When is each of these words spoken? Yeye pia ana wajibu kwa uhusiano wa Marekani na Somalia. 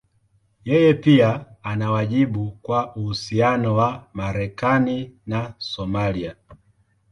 Yeye 0.65 0.93
pia 0.93 1.45
ana 1.63 1.91
wajibu 1.91 2.51
kwa 2.61 2.95
uhusiano 2.95 3.75
wa 3.75 4.09
Marekani 4.13 5.19
na 5.25 5.53
Somalia. 5.57 6.35